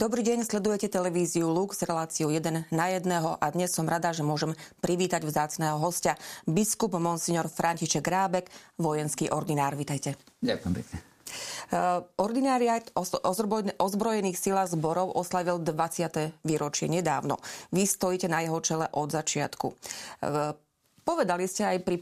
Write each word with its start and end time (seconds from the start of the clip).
Dobrý 0.00 0.24
deň, 0.24 0.48
sledujete 0.48 0.88
televíziu 0.88 1.52
Lux, 1.52 1.84
reláciu 1.84 2.32
1 2.32 2.72
na 2.72 2.86
1 2.88 3.04
a 3.36 3.46
dnes 3.52 3.68
som 3.68 3.84
rada, 3.84 4.16
že 4.16 4.24
môžem 4.24 4.56
privítať 4.80 5.20
vzácného 5.28 5.76
hostia, 5.76 6.16
biskup 6.48 6.96
Monsignor 6.96 7.52
František 7.52 8.00
Rábek, 8.00 8.48
vojenský 8.80 9.28
ordinár. 9.28 9.76
Vítajte. 9.76 10.16
Ďakujem 10.40 10.72
pekne. 10.72 10.96
Uh, 11.68 12.00
Ordináriat 12.16 12.88
ozbrojených 13.76 14.40
sila 14.40 14.64
zborov 14.64 15.12
oslavil 15.20 15.60
20. 15.60 16.48
výročie 16.48 16.88
nedávno. 16.88 17.36
Vy 17.68 17.84
stojíte 17.84 18.32
na 18.32 18.40
jeho 18.40 18.56
čele 18.64 18.88
od 18.96 19.12
začiatku. 19.12 19.68
Uh, 19.68 20.56
povedali 21.04 21.44
ste 21.44 21.76
aj 21.76 21.78
pri 21.84 22.00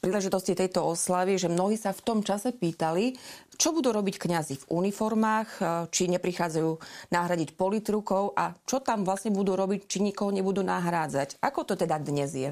príležitosti 0.00 0.56
tejto 0.56 0.80
oslavy, 0.82 1.36
že 1.36 1.52
mnohí 1.52 1.76
sa 1.76 1.92
v 1.92 2.00
tom 2.02 2.18
čase 2.24 2.56
pýtali, 2.56 3.14
čo 3.60 3.76
budú 3.76 3.92
robiť 3.92 4.16
kňazi 4.16 4.54
v 4.64 4.68
uniformách, 4.72 5.48
e, 5.60 5.62
či 5.92 6.08
neprichádzajú 6.08 6.70
nahradiť 7.12 7.52
politrukov 7.54 8.32
a 8.32 8.56
čo 8.64 8.80
tam 8.80 9.04
vlastne 9.04 9.30
budú 9.30 9.52
robiť, 9.52 9.84
či 9.84 10.00
nikoho 10.00 10.32
nebudú 10.32 10.64
nahrádzať. 10.64 11.36
Ako 11.44 11.68
to 11.68 11.76
teda 11.76 12.00
dnes 12.00 12.32
je? 12.32 12.50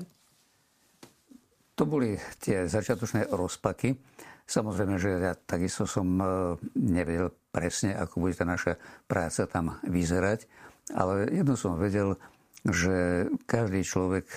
To 1.81 1.89
boli 1.89 2.21
tie 2.45 2.69
začiatočné 2.69 3.33
rozpaky. 3.33 3.97
Samozrejme, 4.49 4.97
že 5.01 5.11
ja 5.17 5.33
takisto 5.33 5.89
som 5.89 6.21
e, 6.21 6.25
nevedel 6.77 7.33
presne, 7.49 7.97
ako 7.97 8.29
bude 8.29 8.37
tá 8.37 8.45
naša 8.45 8.77
práca 9.09 9.49
tam 9.49 9.81
vyzerať, 9.89 10.45
ale 10.93 11.33
jedno 11.33 11.57
som 11.57 11.81
vedel, 11.81 12.17
že 12.69 13.27
každý 13.49 13.81
človek 13.81 14.29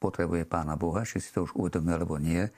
potrebuje 0.00 0.48
Pána 0.48 0.80
Boha, 0.80 1.04
či 1.04 1.20
si 1.20 1.32
to 1.32 1.44
už 1.44 1.52
uvedomí 1.56 1.92
alebo 1.92 2.16
nie. 2.16 2.48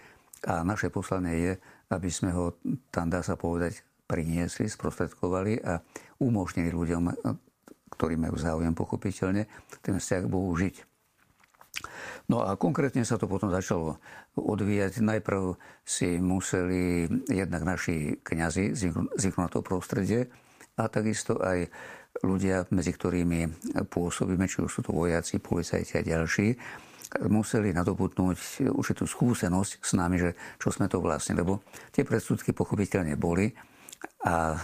A 0.46 0.62
naše 0.62 0.88
poslanie 0.88 1.34
je, 1.34 1.52
aby 1.90 2.08
sme 2.08 2.30
ho 2.30 2.54
tam, 2.94 3.10
dá 3.10 3.26
sa 3.26 3.34
povedať, 3.34 3.82
priniesli, 4.08 4.70
sprostredkovali 4.70 5.60
a 5.60 5.82
umožnili 6.22 6.72
ľuďom, 6.72 7.12
ktorí 7.92 8.14
majú 8.16 8.38
záujem 8.38 8.72
pochopiteľne, 8.72 9.44
ten 9.82 9.98
vzťah 9.98 10.22
k 10.24 10.32
Bohu 10.32 10.54
žiť. 10.54 10.86
No 12.28 12.42
a 12.42 12.58
konkrétne 12.58 13.06
sa 13.06 13.16
to 13.20 13.30
potom 13.30 13.50
začalo 13.54 14.02
odvíjať. 14.34 15.00
Najprv 15.00 15.56
si 15.86 16.18
museli 16.18 17.06
jednak 17.30 17.62
naši 17.62 18.18
kňazi 18.20 18.74
zvyknúť 19.14 19.44
na 19.44 19.50
to 19.50 19.60
prostredie 19.62 20.28
a 20.78 20.86
takisto 20.86 21.38
aj 21.38 21.70
ľudia, 22.22 22.66
medzi 22.74 22.90
ktorými 22.94 23.40
pôsobíme, 23.86 24.50
či 24.50 24.62
už 24.64 24.70
sú 24.70 24.80
to 24.82 24.90
vojaci, 24.94 25.38
policajti 25.38 25.98
a 25.98 26.02
ďalší, 26.02 26.48
museli 27.28 27.72
nadobudnúť 27.72 28.68
určitú 28.68 29.08
skúsenosť 29.08 29.80
s 29.80 29.92
nami, 29.96 30.16
že 30.20 30.30
čo 30.60 30.68
sme 30.68 30.90
to 30.92 31.00
vlastne, 31.00 31.40
lebo 31.40 31.64
tie 31.88 32.04
predsudky 32.04 32.52
pochopiteľne 32.52 33.16
boli 33.16 33.48
a 34.28 34.52
e, 34.52 34.58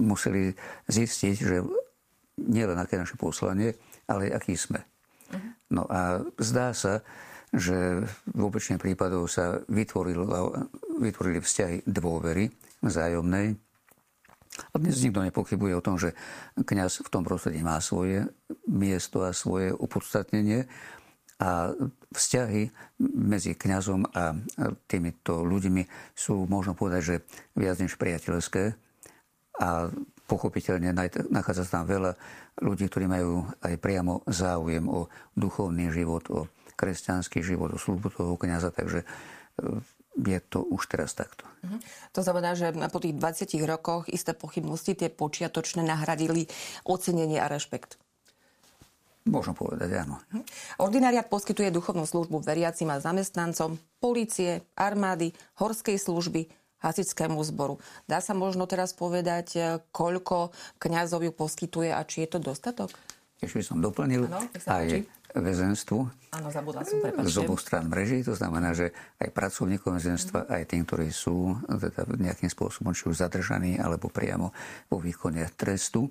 museli 0.00 0.56
zistiť, 0.88 1.36
že 1.36 1.56
nielen 2.40 2.78
aké 2.80 2.96
naše 2.96 3.20
poslanie, 3.20 3.76
ale 4.08 4.32
aký 4.32 4.56
sme. 4.56 4.80
Mhm. 5.28 5.48
No 5.76 5.84
a 5.92 6.24
zdá 6.40 6.72
sa, 6.72 7.04
že 7.52 8.04
v 8.28 8.44
väčšine 8.48 8.80
prípadov 8.80 9.28
sa 9.28 9.60
vytvorili, 9.68 10.20
vytvorili 11.00 11.40
vzťahy 11.40 11.76
dôvery 11.88 12.48
vzájomnej, 12.84 13.56
a 14.58 14.74
dnes 14.78 15.00
nikto 15.02 15.22
nepochybuje 15.22 15.74
o 15.78 15.84
tom, 15.84 15.96
že 15.96 16.14
kňaz 16.58 17.06
v 17.06 17.12
tom 17.12 17.22
prostredí 17.22 17.62
má 17.62 17.78
svoje 17.78 18.26
miesto 18.66 19.22
a 19.22 19.30
svoje 19.30 19.70
opodstatnenie 19.70 20.66
a 21.38 21.70
vzťahy 22.10 22.66
medzi 23.14 23.54
kňazom 23.54 24.10
a 24.10 24.34
týmito 24.90 25.46
ľuďmi 25.46 25.86
sú, 26.10 26.50
možno 26.50 26.74
povedať, 26.74 27.02
že 27.02 27.16
viac 27.54 27.78
než 27.78 27.94
priateľské 27.94 28.74
a 29.62 29.90
pochopiteľne 30.26 30.90
nachádza 31.30 31.62
sa 31.66 31.82
tam 31.82 31.86
veľa 31.86 32.18
ľudí, 32.62 32.90
ktorí 32.90 33.06
majú 33.06 33.46
aj 33.62 33.74
priamo 33.78 34.26
záujem 34.26 34.82
o 34.90 35.06
duchovný 35.38 35.94
život, 35.94 36.26
o 36.30 36.50
kresťanský 36.74 37.42
život, 37.42 37.74
o 37.74 37.78
službu 37.78 38.10
toho 38.14 38.34
kniaza, 38.38 38.74
takže 38.74 39.06
je 40.18 40.40
to 40.42 40.66
už 40.66 40.90
teraz 40.90 41.14
takto. 41.14 41.46
Uh-huh. 41.62 41.78
To 42.14 42.20
znamená, 42.26 42.58
že 42.58 42.74
po 42.90 42.98
tých 42.98 43.14
20 43.14 43.54
rokoch 43.70 44.10
isté 44.10 44.34
pochybnosti 44.34 44.98
tie 44.98 45.08
počiatočné 45.08 45.86
nahradili 45.86 46.50
ocenenie 46.82 47.38
a 47.38 47.46
rešpekt. 47.46 47.96
Môžem 49.28 49.52
povedať, 49.52 50.02
áno. 50.02 50.18
Uh-huh. 50.18 50.42
Ordinariat 50.82 51.28
poskytuje 51.28 51.70
duchovnú 51.70 52.08
službu 52.08 52.42
veriacim 52.42 52.88
a 52.90 52.98
zamestnancom 52.98 53.78
policie, 54.02 54.64
armády, 54.74 55.36
horskej 55.60 56.00
služby, 56.00 56.48
hasickému 56.80 57.38
zboru. 57.46 57.78
Dá 58.06 58.22
sa 58.22 58.32
možno 58.32 58.64
teraz 58.70 58.94
povedať, 58.94 59.46
e, 59.58 59.60
koľko 59.90 60.54
kňazov 60.78 61.26
ju 61.26 61.32
poskytuje 61.34 61.90
a 61.90 62.00
či 62.06 62.24
je 62.24 62.28
to 62.30 62.38
dostatok? 62.38 62.94
Ešte 63.38 63.62
by 63.62 63.64
som 63.64 63.78
doplnil 63.78 64.26
ano, 64.26 64.42
aj 64.66 65.06
väzenstvu 65.38 65.98
Áno, 66.34 66.48
zabudla 66.52 66.84
som, 66.84 67.00
z 67.04 67.36
oboch 67.40 67.60
stran 67.60 67.88
mreží. 67.88 68.20
To 68.26 68.36
znamená, 68.36 68.76
že 68.76 68.92
aj 69.22 69.32
pracovníkom 69.32 69.96
väzenstva, 69.96 70.44
mm. 70.44 70.48
aj 70.52 70.62
tým, 70.68 70.82
ktorí 70.84 71.08
sú 71.08 71.56
teda 71.64 72.04
nejakým 72.18 72.50
spôsobom 72.52 72.92
či 72.92 73.08
už 73.08 73.24
zadržaní, 73.24 73.80
alebo 73.80 74.12
priamo 74.12 74.52
vo 74.92 74.98
výkone 75.00 75.46
trestu. 75.56 76.10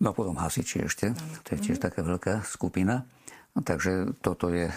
No 0.00 0.06
a 0.12 0.16
potom 0.16 0.38
hasiči 0.40 0.88
ešte. 0.88 1.12
To 1.44 1.48
je 1.52 1.58
tiež 1.60 1.76
mm. 1.76 1.84
taká 1.84 2.00
veľká 2.00 2.34
skupina. 2.48 3.04
Takže 3.50 4.16
toto 4.24 4.48
je 4.48 4.70
e, 4.70 4.74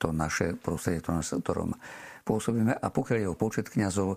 to 0.00 0.08
naše 0.14 0.56
prostredie, 0.56 1.04
v 1.04 1.42
ktorom 1.44 1.76
pôsobíme. 2.24 2.72
A 2.72 2.86
pokiaľ 2.88 3.18
je 3.20 3.28
o 3.28 3.36
počet 3.36 3.68
kňazov, 3.68 4.16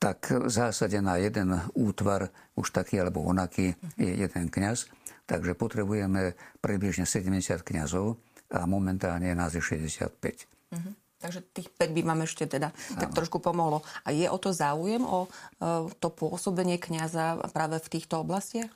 tak 0.00 0.32
v 0.32 0.48
zásade 0.48 0.96
na 1.04 1.20
jeden 1.20 1.60
útvar, 1.76 2.32
už 2.56 2.72
taký 2.72 3.04
alebo 3.04 3.20
onaký, 3.20 3.76
je 4.00 4.10
jeden 4.16 4.48
kňaz 4.48 4.88
Takže 5.30 5.54
potrebujeme 5.54 6.34
približne 6.58 7.06
70 7.06 7.62
kňazov 7.62 8.18
a 8.50 8.66
momentálne 8.66 9.30
je 9.30 9.36
nás 9.38 9.54
je 9.54 9.62
65. 9.62 10.10
Uh-huh. 10.10 10.92
Takže 11.22 11.46
tých 11.54 11.70
5 11.70 11.94
by 11.94 12.02
vám 12.02 12.20
ešte 12.26 12.50
teda 12.50 12.74
ano. 12.74 12.98
tak 12.98 13.14
trošku 13.14 13.38
pomohlo. 13.38 13.86
A 14.02 14.10
je 14.10 14.26
o 14.26 14.34
to 14.42 14.50
záujem, 14.50 15.06
o 15.06 15.30
uh, 15.30 15.86
to 16.02 16.10
pôsobenie 16.10 16.82
kňaza 16.82 17.46
práve 17.54 17.78
v 17.78 17.88
týchto 17.94 18.26
oblastiach? 18.26 18.74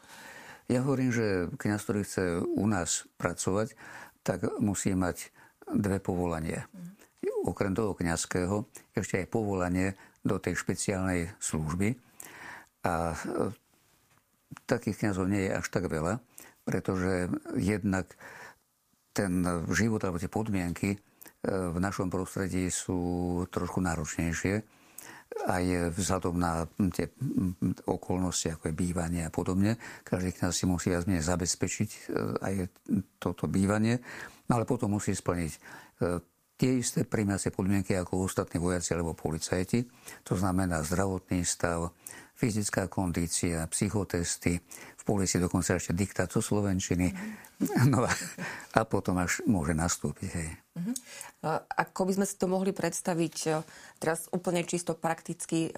Ja 0.71 0.87
hovorím, 0.87 1.11
že 1.11 1.51
kňaz, 1.59 1.81
ktorý 1.83 2.01
chce 2.07 2.23
u 2.47 2.67
nás 2.71 3.11
pracovať, 3.19 3.75
tak 4.23 4.47
musí 4.63 4.95
mať 4.95 5.35
dve 5.75 5.99
povolania. 5.99 6.71
Uh-huh. 6.71 7.51
Okrem 7.51 7.75
toho 7.75 7.99
kňazského 7.99 8.71
ešte 8.95 9.19
aj 9.19 9.27
povolanie 9.27 9.99
do 10.25 10.41
tej 10.41 10.57
špeciálnej 10.57 11.31
služby. 11.39 11.95
A 12.85 13.13
e, 13.13 13.17
takých 14.65 15.05
kňazov 15.05 15.29
nie 15.29 15.47
je 15.47 15.57
až 15.57 15.67
tak 15.69 15.87
veľa 15.87 16.19
pretože 16.65 17.29
jednak 17.61 18.09
ten 19.13 19.45
život 19.71 20.01
alebo 20.03 20.19
tie 20.19 20.33
podmienky 20.33 20.97
e, 20.97 20.99
v 21.47 21.79
našom 21.79 22.11
prostredí 22.11 22.73
sú 22.73 23.45
trošku 23.53 23.79
náročnejšie 23.85 24.65
aj 25.35 25.91
vzhľadom 25.99 26.35
na 26.39 26.63
tie 26.95 27.11
okolnosti, 27.91 28.55
ako 28.55 28.71
je 28.71 28.75
bývanie 28.75 29.27
a 29.27 29.35
podobne. 29.35 29.77
Každý 30.07 30.31
z 30.31 30.41
nás 30.47 30.55
si 30.55 30.65
musí 30.65 30.95
viac 30.95 31.07
menej 31.07 31.27
zabezpečiť 31.27 31.91
e, 31.91 32.01
aj 32.43 32.55
toto 33.21 33.47
bývanie, 33.47 34.01
no 34.49 34.59
ale 34.59 34.65
potom 34.67 34.97
musí 34.97 35.13
splniť 35.15 35.53
tie 36.65 36.81
isté 36.81 37.05
príjmacie 37.05 37.53
podmienky 37.53 37.93
ako 37.93 38.25
ostatní 38.25 38.57
vojaci 38.57 38.97
alebo 38.97 39.13
policajti. 39.13 39.85
To 40.25 40.33
znamená 40.33 40.81
zdravotný 40.81 41.45
stav, 41.45 41.93
fyzická 42.35 42.91
kondícia, 42.91 43.67
psychotesty, 43.71 44.59
v 44.99 45.03
policii 45.03 45.39
dokonca 45.39 45.77
ešte 45.77 45.93
diktát 45.93 46.33
zo 46.33 46.41
Slovenčiny. 46.41 47.13
Mm-hmm. 47.13 47.87
No 47.87 48.03
a, 48.05 48.13
a 48.75 48.81
potom 48.83 49.15
až 49.23 49.41
môže 49.47 49.73
nastúpiť. 49.79 50.31
Hej. 50.35 50.51
Uh-huh. 50.75 50.91
Ako 51.79 52.03
by 52.03 52.19
sme 52.19 52.27
si 52.27 52.35
to 52.35 52.51
mohli 52.51 52.75
predstaviť 52.75 53.37
e, 53.47 53.63
teraz 54.03 54.27
úplne 54.35 54.67
čisto 54.67 54.99
prakticky 54.99 55.71
e, 55.71 55.73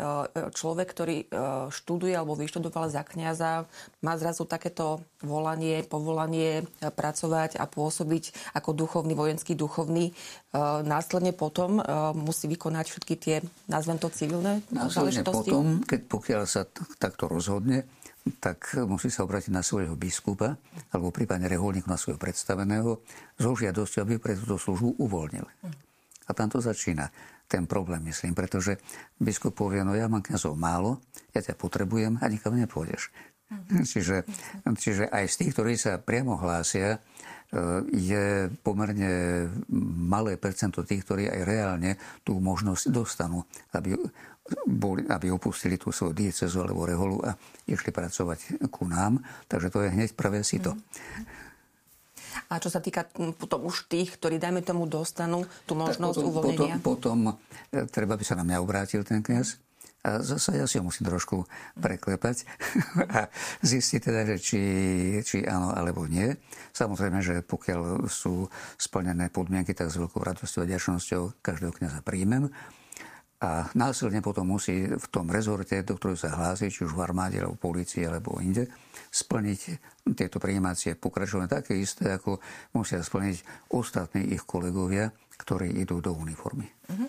človek, 0.57 0.89
ktorý 0.89 1.29
študuje 1.69 2.17
alebo 2.17 2.33
vyštudoval 2.33 2.89
za 2.89 3.05
kniaza, 3.05 3.69
má 4.01 4.17
zrazu 4.17 4.49
takéto 4.49 5.05
volanie, 5.21 5.85
povolanie 5.85 6.65
pracovať 6.81 7.61
a 7.61 7.69
pôsobiť 7.69 8.57
ako 8.57 8.73
duchovný, 8.73 9.13
vojenský 9.13 9.53
duchovný. 9.53 10.17
Následne 10.87 11.37
potom 11.37 11.83
musí 12.17 12.49
vykonať 12.49 12.87
všetky 12.89 13.15
tie, 13.21 13.37
nazvem 13.69 14.01
to 14.01 14.09
civilné 14.09 14.65
Následne 14.73 15.21
potom, 15.27 15.85
keď 15.85 16.01
pokiaľ 16.09 16.43
sa 16.47 16.65
takto 16.99 17.29
rozhodne, 17.29 17.85
tak 18.43 18.75
musí 18.91 19.07
sa 19.07 19.23
obrátiť 19.23 19.55
na 19.55 19.63
svojho 19.63 19.95
biskupa 19.95 20.59
alebo 20.91 21.15
prípadne 21.15 21.47
reholníku 21.47 21.87
na 21.87 21.99
svojho 21.99 22.19
predstaveného 22.19 22.99
so 23.39 23.51
žiadosťou, 23.55 24.03
aby 24.03 24.15
pre 24.19 24.35
túto 24.35 24.59
službu 24.59 24.99
uvoľnil. 24.99 25.47
A 26.27 26.31
tam 26.35 26.51
to 26.51 26.59
začína 26.59 27.07
ten 27.47 27.71
problém, 27.71 28.03
myslím, 28.11 28.35
pretože 28.35 28.83
biskup 29.23 29.55
povie, 29.55 29.87
no 29.87 29.95
ja 29.95 30.11
mám 30.11 30.27
kniazov 30.27 30.59
málo, 30.59 30.99
ja 31.31 31.39
ťa 31.39 31.55
potrebujem 31.55 32.19
a 32.19 32.27
nikam 32.27 32.59
nepôjdeš. 32.59 33.15
Čiže, 33.95 34.27
čiže 34.75 35.07
aj 35.07 35.31
z 35.31 35.35
tých, 35.39 35.53
ktorí 35.55 35.79
sa 35.79 36.03
priamo 36.03 36.35
hlásia, 36.35 36.99
e, 36.99 37.01
je 37.95 38.51
pomerne 38.59 39.47
malé 40.03 40.35
percento 40.35 40.83
tých, 40.83 41.07
ktorí 41.07 41.31
aj 41.31 41.47
reálne 41.47 41.95
tú 42.27 42.43
možnosť 42.43 42.91
dostanú, 42.91 43.47
aby 43.71 43.95
boli, 44.67 45.03
aby 45.07 45.31
opustili 45.35 45.75
tú 45.75 45.91
svoju 45.91 46.15
diecezu 46.15 46.63
alebo 46.63 46.87
reholu 46.87 47.19
a 47.27 47.35
išli 47.67 47.91
pracovať 47.91 48.69
ku 48.71 48.87
nám. 48.87 49.19
Takže 49.51 49.69
to 49.75 49.83
je 49.83 49.91
hneď 49.91 50.15
prvé 50.15 50.47
sito. 50.47 50.75
Mm. 50.75 51.45
A 52.47 52.63
čo 52.63 52.69
sa 52.71 52.79
týka 52.79 53.09
potom 53.41 53.67
už 53.67 53.91
tých, 53.91 54.15
ktorí, 54.21 54.37
dajme 54.37 54.63
tomu, 54.63 54.87
dostanú 54.87 55.49
tú 55.65 55.75
možnosť 55.75 56.19
potom, 56.21 56.29
uvoľnenia? 56.31 56.77
Potom, 56.79 57.19
potom 57.33 57.75
e, 57.75 57.89
treba 57.91 58.15
by 58.15 58.25
sa 58.25 58.39
na 58.39 58.45
mňa 58.47 58.63
obrátil 58.63 59.03
ten 59.03 59.25
kniaz. 59.25 59.59
A 60.07 60.23
zase 60.23 60.55
ja 60.55 60.71
si 60.71 60.79
ho 60.79 60.87
musím 60.87 61.11
trošku 61.11 61.51
preklepať 61.75 62.47
a 63.19 63.27
zistiť 63.67 64.01
teda, 64.07 64.23
že 64.31 64.37
či, 64.39 64.61
či 65.27 65.43
áno 65.43 65.75
alebo 65.75 66.07
nie. 66.07 66.31
Samozrejme, 66.71 67.19
že 67.25 67.43
pokiaľ 67.43 68.07
sú 68.07 68.47
splnené 68.79 69.35
podmienky, 69.35 69.75
tak 69.75 69.91
s 69.91 69.99
veľkou 69.99 70.23
radosťou 70.23 70.63
a 70.63 70.71
ďačnosťou 70.71 71.43
každého 71.43 71.75
kniaza 71.75 71.99
príjmem. 72.07 72.47
A 73.37 73.69
násilne 73.77 74.25
potom 74.25 74.49
musí 74.49 74.89
v 74.89 75.07
tom 75.13 75.29
rezorte, 75.29 75.85
do 75.85 76.01
ktorého 76.01 76.17
sa 76.17 76.33
hlási, 76.33 76.73
či 76.73 76.89
už 76.89 76.97
v 76.97 77.05
armáde, 77.05 77.37
alebo 77.37 77.61
polícii, 77.61 78.09
alebo 78.09 78.41
inde, 78.41 78.65
splniť 79.13 79.61
tieto 80.17 80.41
prijímacie 80.41 80.97
pokračovanie 80.97 81.51
také 81.51 81.77
isté, 81.77 82.17
ako 82.17 82.41
musia 82.73 83.05
splniť 83.05 83.69
ostatní 83.77 84.33
ich 84.33 84.41
kolegovia, 84.49 85.13
ktorí 85.37 85.69
idú 85.85 86.01
do 86.01 86.17
uniformy. 86.17 86.65
Uh-huh. 86.89 87.09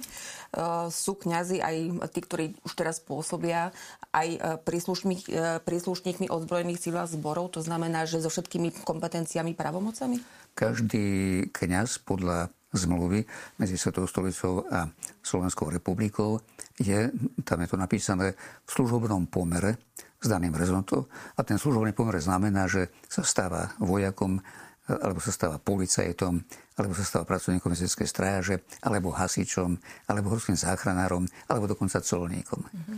Uh, 0.51 0.91
sú 0.91 1.15
kňazi 1.15 1.63
aj 1.63 1.75
tí, 2.11 2.19
ktorí 2.19 2.45
už 2.67 2.75
teraz 2.75 2.99
pôsobia, 2.99 3.71
aj 4.11 4.27
uh, 4.35 4.39
príslušník, 4.59 5.31
uh, 5.31 5.63
príslušníkmi 5.63 6.27
ozbrojených 6.27 6.81
síl 6.83 6.99
a 6.99 7.07
zborov, 7.07 7.55
to 7.55 7.63
znamená, 7.63 8.03
že 8.03 8.19
so 8.19 8.27
všetkými 8.27 8.83
kompetenciami, 8.83 9.55
pravomocami? 9.55 10.19
Každý 10.57 11.05
kňaz 11.53 12.01
podľa 12.01 12.49
zmluvy 12.73 13.21
medzi 13.61 13.77
Svetou 13.77 14.09
stolicou 14.09 14.65
a 14.73 14.89
Slovenskou 15.21 15.69
republikou 15.69 16.41
je, 16.81 17.13
tam 17.45 17.61
je 17.61 17.69
to 17.69 17.77
napísané, 17.77 18.33
v 18.65 18.69
služobnom 18.73 19.29
pomere 19.29 19.77
s 20.17 20.25
daným 20.25 20.57
rezontom. 20.57 21.05
A 21.37 21.45
ten 21.45 21.61
služobný 21.61 21.93
pomer 21.93 22.17
znamená, 22.17 22.65
že 22.65 22.89
sa 23.05 23.21
stáva 23.21 23.77
vojakom, 23.77 24.41
alebo 24.89 25.21
sa 25.21 25.29
stáva 25.29 25.61
policajtom, 25.61 26.41
alebo 26.73 26.97
sa 26.97 27.05
stáva 27.05 27.29
pracovníkom 27.29 27.77
mestskej 27.77 28.09
stráže, 28.09 28.65
alebo 28.81 29.13
hasičom, 29.13 29.77
alebo 30.09 30.33
horským 30.33 30.57
záchranárom, 30.57 31.29
alebo 31.53 31.69
dokonca 31.69 32.01
colníkom. 32.01 32.65
Uh-huh. 32.65 32.97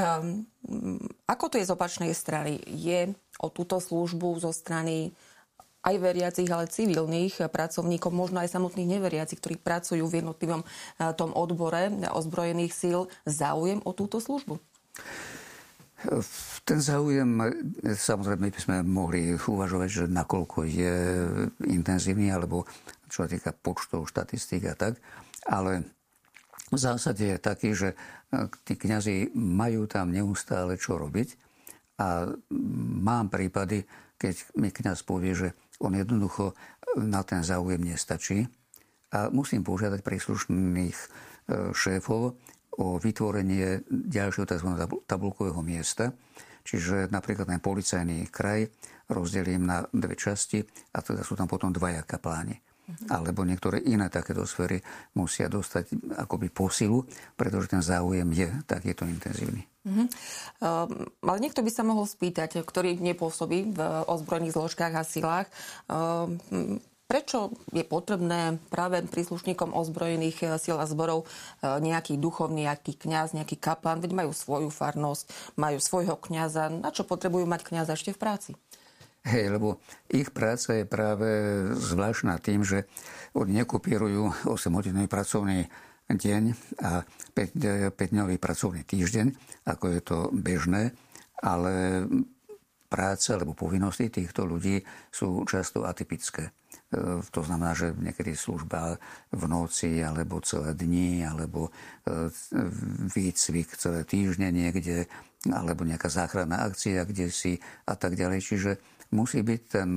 Um, 0.00 0.48
ako 1.28 1.52
to 1.52 1.58
je 1.60 1.68
z 1.68 1.74
opačnej 1.76 2.12
strany? 2.16 2.56
Je 2.64 3.12
o 3.44 3.52
túto 3.52 3.76
službu 3.76 4.40
zo 4.40 4.48
strany 4.54 5.12
aj 5.80 5.94
veriacich, 5.96 6.48
ale 6.52 6.68
civilných 6.68 7.48
pracovníkov, 7.48 8.12
možno 8.12 8.44
aj 8.44 8.52
samotných 8.52 9.00
neveriacich, 9.00 9.40
ktorí 9.40 9.56
pracujú 9.56 10.04
v 10.04 10.20
jednotlivom 10.20 10.62
tom 11.16 11.30
odbore 11.32 11.88
ozbrojených 12.12 12.72
síl, 12.76 12.98
záujem 13.24 13.80
o 13.88 13.96
túto 13.96 14.20
službu? 14.20 14.60
Ten 16.64 16.80
záujem, 16.80 17.28
samozrejme, 17.84 18.48
by 18.48 18.60
sme 18.60 18.76
mohli 18.80 19.36
uvažovať, 19.36 19.88
že 19.88 20.04
nakoľko 20.08 20.64
je 20.64 20.94
intenzívny, 21.68 22.32
alebo 22.32 22.64
čo 23.12 23.24
sa 23.24 23.28
týka 23.28 23.52
počtov, 23.52 24.08
štatistík 24.08 24.64
a 24.64 24.74
tak, 24.76 24.96
ale 25.44 25.84
v 26.70 26.78
zásade 26.78 27.26
je 27.26 27.38
taký, 27.42 27.74
že 27.74 27.92
e, 27.92 27.96
tí 28.62 28.78
kňazi 28.78 29.34
majú 29.34 29.90
tam 29.90 30.14
neustále 30.14 30.78
čo 30.78 30.94
robiť 30.96 31.34
a 31.98 32.30
mám 33.02 33.26
prípady, 33.26 33.82
keď 34.20 34.60
mi 34.60 34.68
kňaz 34.68 35.00
povie, 35.08 35.32
že 35.32 35.48
on 35.80 35.96
jednoducho 35.96 36.52
na 37.00 37.24
ten 37.24 37.40
záujem 37.40 37.80
nestačí 37.80 38.44
a 39.16 39.32
musím 39.32 39.64
požiadať 39.64 40.04
príslušných 40.04 40.98
e, 41.00 41.06
šéfov, 41.72 42.36
o 42.80 42.96
vytvorenie 42.96 43.84
ďalšieho 43.90 44.46
tzv. 44.48 44.70
tabulkového 45.04 45.60
miesta. 45.60 46.16
Čiže 46.64 47.12
napríklad 47.12 47.48
ten 47.48 47.60
policajný 47.60 48.28
kraj 48.32 48.68
rozdelím 49.10 49.68
na 49.68 49.84
dve 49.90 50.16
časti 50.16 50.62
a 50.94 51.02
teda 51.04 51.20
sú 51.26 51.34
tam 51.36 51.50
potom 51.50 51.74
dvaja 51.74 52.06
kapláni. 52.06 52.56
Uh-huh. 52.90 53.22
Alebo 53.22 53.46
niektoré 53.46 53.78
iné 53.86 54.10
takéto 54.10 54.42
sféry 54.42 54.82
musia 55.14 55.46
dostať 55.46 56.18
akoby 56.18 56.50
posilu, 56.50 57.06
pretože 57.38 57.70
ten 57.70 57.82
záujem 57.82 58.26
je 58.34 58.48
takýto 58.66 59.06
intenzívny. 59.06 59.62
Uh-huh. 59.86 60.06
Um, 60.60 61.08
ale 61.24 61.38
niekto 61.38 61.62
by 61.62 61.70
sa 61.70 61.86
mohol 61.86 62.04
spýtať, 62.04 62.60
ktorý 62.66 62.98
nepôsobí 62.98 63.72
v 63.72 63.80
ozbrojených 64.10 64.58
zložkách 64.58 64.92
a 64.98 65.06
silách, 65.06 65.48
um, 65.88 66.82
Prečo 67.10 67.50
je 67.74 67.82
potrebné 67.82 68.62
práve 68.70 69.02
príslušníkom 69.02 69.74
ozbrojených 69.74 70.38
eh, 70.46 70.48
síl 70.62 70.78
a 70.78 70.86
zborov 70.86 71.26
eh, 71.26 71.82
nejaký 71.82 72.14
duchovný, 72.14 72.70
nejaký 72.70 72.94
kňaz, 72.94 73.34
nejaký 73.34 73.58
kaplan, 73.58 73.98
veď 73.98 74.14
majú 74.14 74.30
svoju 74.30 74.70
farnosť, 74.70 75.26
majú 75.58 75.82
svojho 75.82 76.14
kňaza. 76.14 76.70
Na 76.70 76.94
čo 76.94 77.02
potrebujú 77.02 77.50
mať 77.50 77.66
kňaza 77.66 77.98
ešte 77.98 78.14
v 78.14 78.22
práci? 78.22 78.50
Hej, 79.20 79.52
lebo 79.52 79.84
ich 80.08 80.32
práca 80.32 80.80
je 80.80 80.88
práve 80.88 81.28
zvláštna 81.76 82.40
tým, 82.40 82.64
že 82.64 82.88
oni 83.36 83.60
nekopírujú 83.60 84.48
8-hodinový 84.48 85.12
pracovný 85.12 85.68
deň 86.08 86.42
a 86.80 87.04
5-dňový 87.36 88.40
pracovný 88.40 88.82
týždeň, 88.82 89.26
ako 89.68 89.84
je 89.92 90.00
to 90.00 90.18
bežné, 90.32 90.96
ale 91.44 92.04
práca 92.90 93.38
alebo 93.38 93.54
povinnosti 93.54 94.10
týchto 94.10 94.42
ľudí 94.42 94.82
sú 95.14 95.46
často 95.46 95.86
atypické. 95.86 96.50
E, 96.50 96.52
to 97.30 97.40
znamená, 97.46 97.70
že 97.70 97.94
niekedy 97.94 98.34
služba 98.34 98.98
v 99.30 99.42
noci, 99.46 100.02
alebo 100.02 100.42
celé 100.42 100.74
dni, 100.74 101.22
alebo 101.22 101.70
e, 101.70 101.70
výcvik 103.14 103.78
celé 103.78 104.02
týždne 104.02 104.50
niekde, 104.50 105.06
alebo 105.46 105.86
nejaká 105.86 106.10
záchranná 106.10 106.66
akcia 106.66 107.06
kde 107.06 107.30
si 107.30 107.62
a 107.86 107.94
tak 107.94 108.18
ďalej. 108.18 108.40
Čiže 108.42 108.70
musí 109.10 109.42
byť 109.42 109.60
ten 109.66 109.90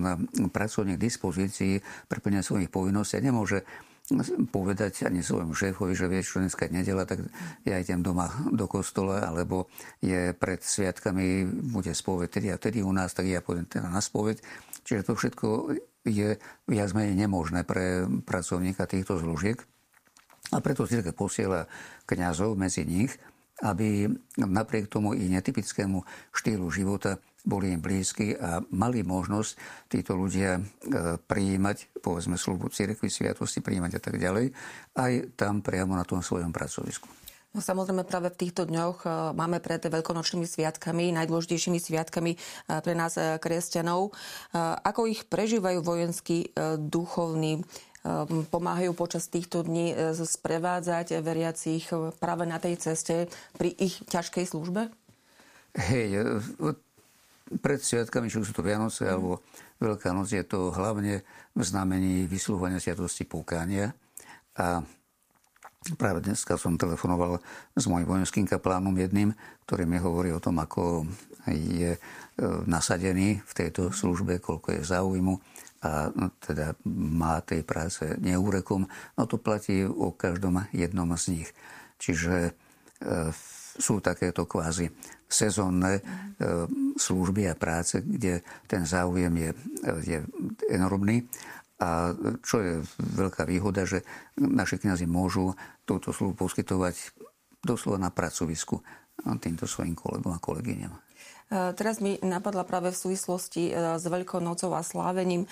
pracovník 0.50 0.98
k 0.98 1.06
dispozícii 1.06 1.74
pre 2.10 2.20
plnenie 2.20 2.46
svojich 2.46 2.70
povinností 2.70 3.22
nemôže 3.22 3.66
povedať 4.52 5.08
ani 5.08 5.24
svojmu 5.24 5.56
šéfovi, 5.56 5.96
že 5.96 6.12
vieš, 6.12 6.36
čo 6.36 6.44
dneska 6.44 6.68
nedela, 6.68 7.08
tak 7.08 7.24
ja 7.64 7.80
idem 7.80 8.04
doma 8.04 8.28
do 8.52 8.68
kostola, 8.68 9.24
alebo 9.24 9.72
je 10.04 10.36
pred 10.36 10.60
sviatkami, 10.60 11.48
bude 11.72 11.96
spoveď 11.96 12.28
tedy 12.28 12.48
a 12.52 12.60
tedy 12.60 12.84
u 12.84 12.92
nás, 12.92 13.16
tak 13.16 13.32
ja 13.32 13.40
pôjdem 13.40 13.64
teda 13.64 13.88
na 13.88 14.04
spoveď. 14.04 14.44
Čiže 14.84 15.08
to 15.08 15.14
všetko 15.16 15.48
je 16.04 16.36
viac 16.68 16.90
menej 16.92 17.16
nemožné 17.16 17.64
pre 17.64 18.04
pracovníka 18.28 18.84
týchto 18.84 19.16
zložiek. 19.24 19.64
A 20.52 20.60
preto 20.60 20.84
cirkev 20.84 21.16
posiela 21.16 21.72
kňazov 22.04 22.60
medzi 22.60 22.84
nich, 22.84 23.16
aby 23.64 24.12
napriek 24.36 24.92
tomu 24.92 25.16
i 25.16 25.32
netypickému 25.32 26.04
štýlu 26.36 26.68
života 26.68 27.24
boli 27.44 27.76
im 27.76 27.84
blízky 27.84 28.34
a 28.40 28.64
mali 28.72 29.04
možnosť 29.04 29.52
títo 29.92 30.16
ľudia 30.16 30.58
e, 30.58 30.62
prijímať, 31.20 32.00
povedzme, 32.00 32.40
službu 32.40 32.72
cirkvi, 32.72 33.12
sviatosti, 33.12 33.60
prijímať 33.60 34.00
a 34.00 34.02
tak 34.02 34.16
ďalej, 34.16 34.56
aj 34.96 35.36
tam 35.36 35.60
priamo 35.60 35.94
na 36.00 36.08
tom 36.08 36.24
svojom 36.24 36.56
pracovisku. 36.56 37.06
No 37.54 37.62
samozrejme 37.62 38.02
práve 38.10 38.34
v 38.34 38.40
týchto 38.48 38.64
dňoch 38.64 39.04
e, 39.04 39.08
máme 39.36 39.60
pred 39.60 39.84
veľkonočnými 39.84 40.48
sviatkami, 40.48 41.12
najdôležitejšími 41.20 41.80
sviatkami 41.84 42.32
e, 42.34 42.38
pre 42.80 42.96
nás 42.96 43.20
kresťanov. 43.20 44.16
Ako 44.88 45.12
ich 45.12 45.28
prežívajú 45.28 45.84
vojenskí 45.84 46.56
duchovní? 46.80 47.68
Pomáhajú 48.52 48.92
počas 49.00 49.32
týchto 49.32 49.64
dní 49.64 49.96
sprevádzať 50.12 51.24
veriacich 51.24 51.88
práve 52.20 52.44
na 52.44 52.60
tej 52.60 52.76
ceste 52.76 53.32
pri 53.56 53.72
ich 53.80 54.04
ťažkej 54.12 54.44
službe? 54.44 54.92
Hej, 55.80 56.36
pred 57.60 57.80
sviatkami, 57.80 58.32
či 58.32 58.40
už 58.40 58.52
sú 58.52 58.54
to 58.56 58.66
Vianoce 58.66 59.08
alebo 59.08 59.44
Veľká 59.84 60.16
noc, 60.16 60.32
je 60.32 60.46
to 60.48 60.72
hlavne 60.72 61.28
v 61.52 61.62
znamení 61.62 62.24
vysluhovania 62.24 62.80
sviatosti 62.80 63.28
púkania. 63.28 63.92
A 64.56 64.80
Práve 66.00 66.24
dneska 66.24 66.56
som 66.56 66.80
telefonoval 66.80 67.44
s 67.76 67.84
môjim 67.92 68.08
vojenským 68.08 68.48
kaplánom 68.48 68.96
jedným, 68.96 69.36
ktorý 69.68 69.84
mi 69.84 70.00
hovorí 70.00 70.32
o 70.32 70.40
tom, 70.40 70.64
ako 70.64 71.04
je 71.52 71.92
e, 71.92 72.00
nasadený 72.64 73.44
v 73.44 73.52
tejto 73.52 73.92
službe, 73.92 74.40
koľko 74.40 74.80
je 74.80 74.88
záujmu 74.88 75.36
a 75.84 76.08
no, 76.16 76.32
teda 76.40 76.80
má 76.88 77.44
tej 77.44 77.68
práce 77.68 78.00
neúrekom. 78.24 78.88
No 79.20 79.28
to 79.28 79.36
platí 79.36 79.84
o 79.84 80.16
každom 80.16 80.64
jednom 80.72 81.12
z 81.20 81.44
nich. 81.44 81.50
Čiže 82.00 82.36
e, 82.48 82.52
sú 83.78 84.00
takéto 84.00 84.46
kvázi 84.46 84.90
sezónne 85.26 85.98
e, 85.98 86.02
služby 86.94 87.50
a 87.50 87.58
práce, 87.58 88.06
kde 88.06 88.46
ten 88.70 88.86
záujem 88.86 89.34
je, 89.34 89.52
je 90.06 90.20
enormný 90.70 91.26
a 91.82 92.14
čo 92.46 92.62
je 92.62 92.74
veľká 93.18 93.44
výhoda, 93.50 93.84
že 93.84 94.06
naši 94.40 94.80
kniazy 94.80 95.10
môžu 95.10 95.52
túto 95.84 96.16
službu 96.16 96.48
poskytovať 96.48 96.96
doslova 97.60 98.00
na 98.00 98.12
pracovisku 98.14 98.80
týmto 99.42 99.68
svojim 99.68 99.98
kolegom 99.98 100.32
a 100.36 100.40
kolegyňam. 100.40 100.94
Teraz 101.52 102.02
mi 102.02 102.18
napadla 102.24 102.66
práve 102.66 102.90
v 102.90 102.98
súvislosti 102.98 103.70
e, 103.70 103.72
s 104.00 104.06
Veľkou 104.10 104.42
nocou 104.42 104.74
a 104.74 104.82
slávením 104.82 105.46
e, 105.46 105.48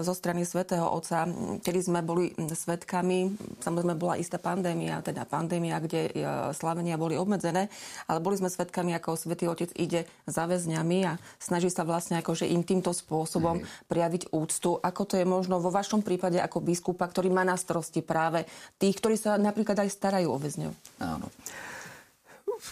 zo 0.00 0.14
strany 0.16 0.48
svätého 0.48 0.88
Otca, 0.88 1.28
kedy 1.60 1.80
sme 1.84 2.00
boli 2.00 2.32
svetkami, 2.32 3.36
samozrejme 3.60 3.98
bola 3.98 4.16
istá 4.16 4.40
pandémia, 4.40 5.04
teda 5.04 5.28
pandémia, 5.28 5.82
kde 5.84 6.08
e, 6.08 6.10
slávenia 6.56 6.96
boli 6.96 7.20
obmedzené, 7.20 7.68
ale 8.08 8.18
boli 8.24 8.40
sme 8.40 8.48
svetkami, 8.48 8.96
ako 8.96 9.20
svätý 9.20 9.50
Otec 9.52 9.68
ide 9.76 10.08
za 10.24 10.48
väzňami 10.48 10.98
a 11.04 11.20
snaží 11.36 11.68
sa 11.68 11.84
vlastne 11.84 12.16
akože 12.24 12.48
im 12.48 12.64
týmto 12.64 12.96
spôsobom 12.96 13.60
prijaviť 13.90 14.32
úctu. 14.32 14.80
Ako 14.80 15.02
to 15.04 15.20
je 15.20 15.28
možno 15.28 15.60
vo 15.60 15.68
vašom 15.68 16.00
prípade 16.00 16.40
ako 16.40 16.64
biskupa, 16.64 17.04
ktorý 17.04 17.28
má 17.28 17.44
na 17.44 17.60
starosti 17.60 18.00
práve 18.00 18.48
tých, 18.80 18.96
ktorí 18.96 19.20
sa 19.20 19.36
napríklad 19.36 19.76
aj 19.76 19.92
starajú 19.92 20.32
o 20.32 20.40
väzňov? 20.40 20.72
Áno. 21.04 21.28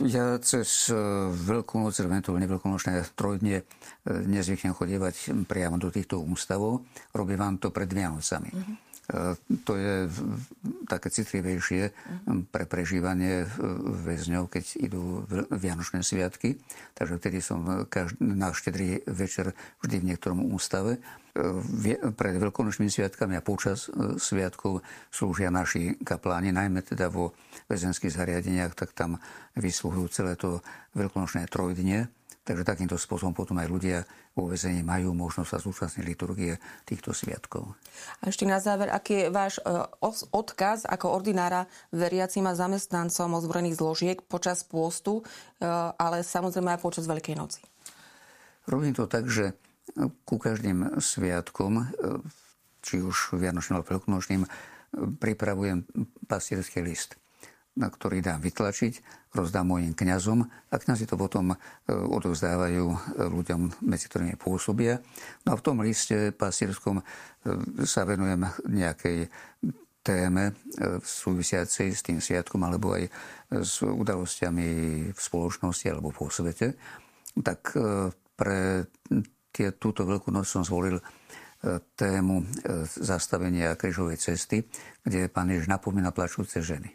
Ja 0.03 0.37
cez 0.43 0.91
e, 0.91 0.99
Veľkú 1.31 1.79
noc, 1.79 1.95
eventuálne 2.03 2.51
veľkonočné 2.51 2.99
trojdne, 3.15 3.63
e, 3.63 3.65
nezvyknem 4.07 4.75
chodievať 4.75 5.47
priamo 5.47 5.79
do 5.79 5.95
týchto 5.95 6.19
ústavov. 6.21 6.83
Robím 7.15 7.39
vám 7.39 7.57
to 7.63 7.71
pred 7.71 7.87
Vianocami. 7.87 8.51
Mm-hmm. 8.51 8.86
To 9.47 9.73
je 9.79 10.11
také 10.91 11.09
citlivejšie 11.15 11.95
pre 12.51 12.67
prežívanie 12.67 13.47
väzňov, 14.03 14.51
keď 14.51 14.65
idú 14.83 15.23
Vianočné 15.55 16.03
sviatky. 16.03 16.59
Takže 16.99 17.23
vtedy 17.23 17.39
som 17.39 17.87
na 18.19 18.51
štedrý 18.51 19.07
večer 19.07 19.55
vždy 19.87 19.97
v 20.03 20.09
niektorom 20.11 20.51
ústave. 20.51 20.99
Pred 22.17 22.35
veľkonočnými 22.41 22.91
sviatkami 22.91 23.39
a 23.39 23.45
počas 23.45 23.93
sviatkov 24.19 24.83
slúžia 25.13 25.55
naši 25.55 25.95
kapláni, 26.03 26.51
najmä 26.51 26.83
teda 26.83 27.07
vo 27.07 27.37
väzenských 27.71 28.11
zariadeniach, 28.11 28.75
tak 28.75 28.91
tam 28.97 29.21
vyslúhujú 29.55 30.09
celé 30.11 30.35
to 30.35 30.65
veľkonočné 30.99 31.47
trojdnie 31.47 32.09
Takže 32.47 32.63
takýmto 32.63 32.95
spôsobom 32.95 33.35
potom 33.35 33.59
aj 33.59 33.67
ľudia 33.67 33.99
vo 34.39 34.47
väzení 34.47 34.87
majú 34.87 35.11
možnosť 35.19 35.51
sa 35.51 35.59
zúčastniť 35.59 36.05
liturgie 36.07 36.55
týchto 36.87 37.11
sviatkov. 37.11 37.75
A 38.23 38.31
ešte 38.31 38.47
na 38.47 38.63
záver, 38.63 38.87
aký 38.87 39.27
je 39.27 39.35
váš 39.35 39.59
e, 39.59 39.67
odkaz 40.31 40.87
ako 40.87 41.11
ordinára 41.11 41.67
veriacim 41.91 42.47
a 42.47 42.55
zamestnancom 42.55 43.43
ozbrojených 43.43 43.83
zložiek 43.83 44.19
počas 44.23 44.63
pôstu, 44.63 45.27
e, 45.59 45.67
ale 45.99 46.23
samozrejme 46.23 46.79
aj 46.79 46.81
počas 46.87 47.11
Veľkej 47.11 47.35
noci? 47.35 47.67
Robím 48.71 48.95
to 48.95 49.11
tak, 49.11 49.27
že 49.27 49.59
ku 50.23 50.39
každým 50.39 51.03
sviatkom, 51.03 51.83
e, 51.83 51.85
či 52.79 53.03
už 53.03 53.35
Vianočným 53.35 53.83
alebo 53.83 53.91
Veľkonočným, 53.91 54.47
pripravujem 55.19 55.83
pastierský 56.31 56.79
list 56.87 57.19
na 57.77 57.93
ktorý 57.93 58.25
dám 58.25 58.41
vytlačiť, 58.41 59.05
rozdám 59.37 59.69
mojim 59.69 59.93
kňazom 59.93 60.41
a 60.49 60.75
kňazi 60.81 61.05
to 61.05 61.21
potom 61.21 61.53
e, 61.53 61.57
odovzdávajú 61.93 62.85
e, 62.89 62.99
ľuďom, 63.29 63.85
medzi 63.85 64.09
ktorými 64.09 64.41
pôsobia. 64.41 64.97
No 65.45 65.55
a 65.55 65.59
v 65.61 65.65
tom 65.65 65.85
liste 65.85 66.33
pasierskom 66.33 67.01
e, 67.01 67.05
sa 67.85 68.09
venujem 68.09 68.49
nejakej 68.65 69.29
téme 70.07 70.55
súvisiacej 71.03 71.89
s 71.91 72.01
tým 72.07 72.23
sviatkom 72.23 72.63
alebo 72.63 72.95
aj 72.95 73.11
s 73.51 73.83
udalosťami 73.83 74.69
v 75.11 75.19
spoločnosti 75.19 75.83
alebo 75.91 76.15
po 76.15 76.31
svete. 76.31 76.79
Tak 77.35 77.75
pre 78.39 78.87
tie, 79.51 79.75
túto 79.75 80.07
veľkú 80.07 80.31
noc 80.31 80.47
som 80.47 80.63
zvolil 80.63 81.03
tému 81.99 82.47
zastavenia 82.87 83.75
križovej 83.75 84.23
cesty, 84.23 84.63
kde 85.03 85.27
pán 85.27 85.51
Ježiš 85.51 85.75
napomína 85.75 86.15
plačúce 86.15 86.63
ženy 86.63 86.95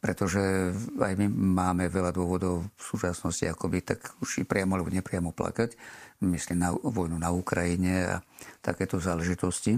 pretože 0.00 0.72
aj 0.96 1.12
my 1.20 1.26
máme 1.28 1.92
veľa 1.92 2.16
dôvodov 2.16 2.64
v 2.72 2.82
súčasnosti 2.82 3.44
akoby 3.44 3.84
tak 3.84 4.00
už 4.24 4.42
i 4.42 4.44
priamo 4.48 4.74
alebo 4.74 4.88
nepriamo 4.88 5.36
plakať. 5.36 5.76
Myslím 6.24 6.64
na 6.64 6.72
vojnu 6.72 7.20
na 7.20 7.28
Ukrajine 7.28 7.92
a 8.08 8.16
takéto 8.64 8.96
záležitosti. 8.96 9.76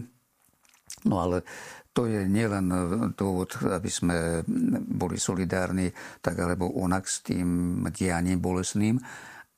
No 1.10 1.18
ale 1.18 1.42
to 1.92 2.06
je 2.06 2.24
nielen 2.24 2.70
dôvod, 3.18 3.52
aby 3.66 3.90
sme 3.90 4.46
boli 4.86 5.18
solidárni 5.18 5.90
tak 6.22 6.38
alebo 6.38 6.70
onak 6.70 7.04
s 7.04 7.20
tým 7.20 7.82
dianím 7.90 8.38
bolesným, 8.38 8.96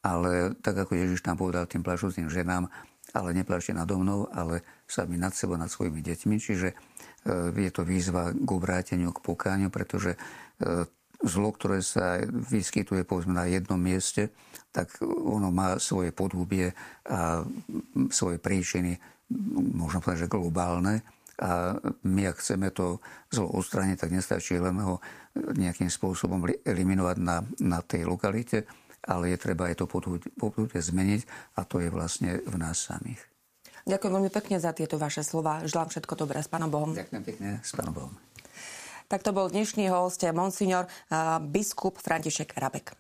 ale 0.03 0.57
tak 0.59 0.81
ako 0.83 0.97
Ježiš 0.97 1.29
nám 1.29 1.39
povedal 1.39 1.69
tým 1.69 1.85
plašúcim 1.85 2.27
ženám, 2.33 2.67
ale 3.15 3.37
neplačte 3.37 3.71
nado 3.71 3.95
mnou, 4.01 4.27
ale 4.35 4.67
sami 4.91 5.15
nad 5.15 5.31
sebou, 5.31 5.55
nad 5.55 5.71
svojimi 5.71 6.03
deťmi. 6.03 6.35
Čiže 6.37 6.69
e, 6.73 6.77
je 7.55 7.71
to 7.71 7.87
výzva 7.87 8.35
k 8.35 8.49
obráteniu, 8.51 9.15
k 9.15 9.23
pokáňu, 9.23 9.71
pretože 9.71 10.19
zlo, 11.25 11.49
ktoré 11.57 11.81
sa 11.81 12.21
vyskytuje 12.29 13.09
povedzme 13.09 13.33
na 13.33 13.49
jednom 13.49 13.81
mieste, 13.81 14.31
tak 14.75 14.91
ono 15.03 15.49
má 15.55 15.79
svoje 15.79 16.11
podhubie 16.11 16.75
a 17.09 17.47
svoje 18.11 18.43
príčiny, 18.43 18.99
možno 19.75 20.05
povedať, 20.05 20.27
že 20.27 20.33
globálne. 20.33 21.01
A 21.43 21.75
my, 22.07 22.31
ak 22.31 22.39
chceme 22.39 22.71
to 22.71 23.03
zlo 23.27 23.51
odstrániť, 23.59 24.07
tak 24.07 24.15
nestačí 24.15 24.55
len 24.55 24.79
ho 24.79 25.03
nejakým 25.35 25.91
spôsobom 25.91 26.47
eliminovať 26.63 27.17
na, 27.19 27.43
na 27.59 27.83
tej 27.83 28.07
lokalite, 28.07 28.71
ale 29.03 29.35
je 29.35 29.39
treba 29.43 29.67
aj 29.67 29.83
to 29.83 29.91
podhubie 30.39 30.79
zmeniť 30.79 31.21
a 31.59 31.67
to 31.67 31.83
je 31.83 31.91
vlastne 31.91 32.39
v 32.39 32.55
nás 32.55 32.87
samých. 32.87 33.19
Ďakujem 33.85 34.13
veľmi 34.17 34.33
pekne 34.33 34.57
za 34.63 34.73
tieto 34.73 34.97
vaše 34.97 35.21
slova. 35.21 35.61
Želám 35.67 35.93
všetko 35.93 36.15
dobré 36.17 36.41
s 36.41 36.49
Pánom 36.49 36.73
Bohom. 36.73 36.97
Ďakujem 36.97 37.23
pekne 37.27 37.49
s 37.61 37.75
Pánom 37.77 37.93
Bohom. 37.93 38.15
Tak 39.15 39.23
to 39.23 39.31
bol 39.31 39.47
dnešný 39.47 39.95
host, 39.95 40.27
monsignor 40.35 40.91
biskup 41.39 42.03
František 42.03 42.51
Rabek. 42.59 42.99